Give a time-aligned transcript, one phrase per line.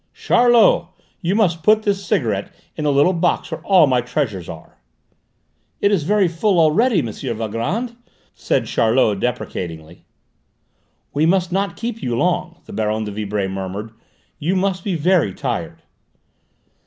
[0.13, 0.87] Charlot!
[1.21, 4.79] You must put this cigarette in the little box where all my treasures are!"
[5.79, 7.11] "It is very full already, M.
[7.35, 7.95] Valgrand,"
[8.33, 10.05] said Charlot deprecatingly.
[11.13, 13.91] "We must not keep you long," the Baronne de Vibray murmured.
[14.39, 15.83] "You must be very tired."